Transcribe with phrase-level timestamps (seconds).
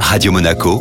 [0.00, 0.80] Radio Monaco,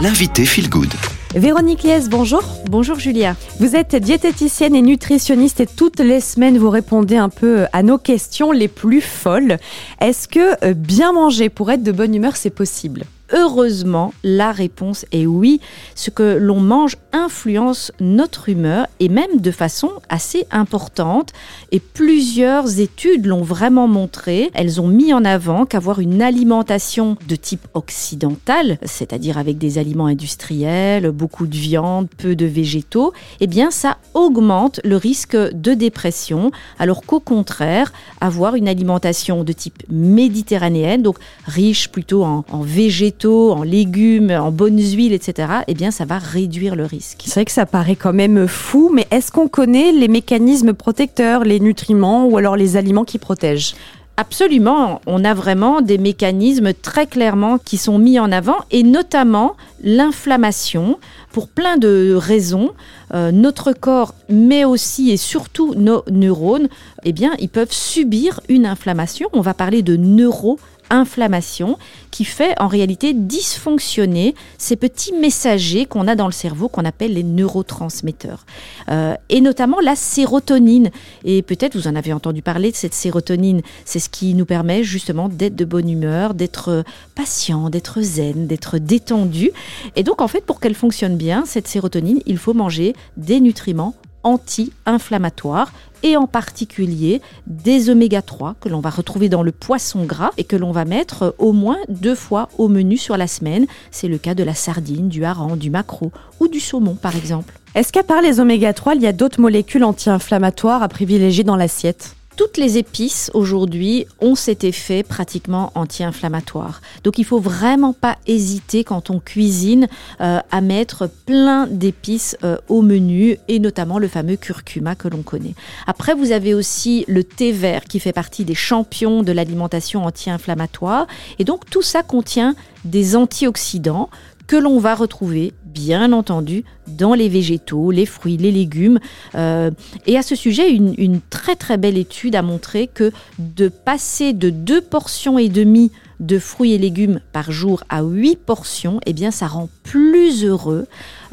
[0.00, 0.92] l'invité Feel Good.
[1.34, 2.42] Véronique Lies, bonjour.
[2.70, 3.36] Bonjour Julia.
[3.60, 7.98] Vous êtes diététicienne et nutritionniste et toutes les semaines vous répondez un peu à nos
[7.98, 9.58] questions les plus folles.
[10.00, 13.04] Est-ce que euh, bien manger pour être de bonne humeur, c'est possible?
[13.32, 15.60] Heureusement, la réponse est oui.
[15.94, 21.32] Ce que l'on mange influence notre humeur et même de façon assez importante.
[21.72, 24.50] Et plusieurs études l'ont vraiment montré.
[24.54, 30.06] Elles ont mis en avant qu'avoir une alimentation de type occidental, c'est-à-dire avec des aliments
[30.06, 36.50] industriels, beaucoup de viande, peu de végétaux, eh bien ça augmente le risque de dépression.
[36.78, 43.15] Alors qu'au contraire, avoir une alimentation de type méditerranéenne, donc riche plutôt en, en végétaux,
[43.24, 47.22] en légumes, en bonnes huiles, etc., eh bien, ça va réduire le risque.
[47.24, 51.44] C'est vrai que ça paraît quand même fou, mais est-ce qu'on connaît les mécanismes protecteurs,
[51.44, 53.74] les nutriments ou alors les aliments qui protègent?
[54.18, 59.56] Absolument, on a vraiment des mécanismes très clairement qui sont mis en avant et notamment
[59.84, 60.98] l'inflammation
[61.32, 62.70] pour plein de raisons.
[63.14, 66.68] Euh, notre corps, mais aussi et surtout nos neurones,
[67.04, 69.28] eh bien, ils peuvent subir une inflammation.
[69.34, 70.58] On va parler de neuro
[70.90, 71.78] inflammation
[72.10, 77.14] qui fait en réalité dysfonctionner ces petits messagers qu'on a dans le cerveau qu'on appelle
[77.14, 78.46] les neurotransmetteurs.
[78.88, 80.90] Euh, et notamment la sérotonine.
[81.24, 83.62] Et peut-être vous en avez entendu parler de cette sérotonine.
[83.84, 88.78] C'est ce qui nous permet justement d'être de bonne humeur, d'être patient, d'être zen, d'être
[88.78, 89.50] détendu.
[89.94, 93.94] Et donc en fait pour qu'elle fonctionne bien, cette sérotonine, il faut manger des nutriments
[94.26, 100.30] anti-inflammatoires et en particulier des oméga 3 que l'on va retrouver dans le poisson gras
[100.36, 103.66] et que l'on va mettre au moins deux fois au menu sur la semaine.
[103.90, 107.54] C'est le cas de la sardine, du hareng, du maquereau ou du saumon par exemple.
[107.74, 111.56] Est-ce qu'à part les oméga 3, il y a d'autres molécules anti-inflammatoires à privilégier dans
[111.56, 112.15] l'assiette?
[112.36, 116.82] Toutes les épices aujourd'hui ont cet effet pratiquement anti-inflammatoire.
[117.02, 119.88] Donc il faut vraiment pas hésiter quand on cuisine
[120.20, 125.22] euh, à mettre plein d'épices euh, au menu et notamment le fameux curcuma que l'on
[125.22, 125.54] connaît.
[125.86, 131.06] Après vous avez aussi le thé vert qui fait partie des champions de l'alimentation anti-inflammatoire
[131.38, 132.54] et donc tout ça contient
[132.84, 134.10] des antioxydants
[134.46, 138.98] que l'on va retrouver, bien entendu, dans les végétaux, les fruits, les légumes.
[139.34, 139.70] Euh,
[140.06, 144.50] et à ce sujet, une, très très belle étude a montré que de passer de
[144.50, 145.90] deux portions et demie
[146.20, 150.86] de fruits et légumes par jour à 8 portions, eh bien ça rend plus heureux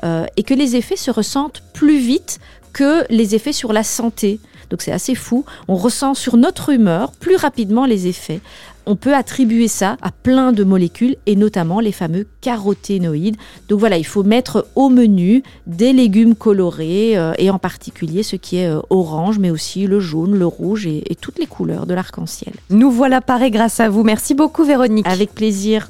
[0.03, 2.40] euh, et que les effets se ressentent plus vite
[2.73, 4.39] que les effets sur la santé.
[4.69, 5.45] Donc c'est assez fou.
[5.67, 8.41] On ressent sur notre humeur plus rapidement les effets.
[8.85, 13.38] On peut attribuer ça à plein de molécules et notamment les fameux caroténoïdes.
[13.69, 18.35] Donc voilà, il faut mettre au menu des légumes colorés euh, et en particulier ce
[18.35, 21.85] qui est euh, orange, mais aussi le jaune, le rouge et, et toutes les couleurs
[21.85, 22.56] de l'arc-en-ciel.
[22.72, 24.03] Nous voilà parés grâce à vous.
[24.03, 25.07] Merci beaucoup Véronique.
[25.07, 25.89] Avec plaisir.